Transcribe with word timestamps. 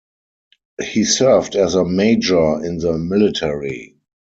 He 0.81 1.05
served 1.05 1.55
as 1.55 1.75
a 1.75 1.85
major 1.85 2.65
in 2.65 2.79
the 2.79 2.97
military. 2.97 3.97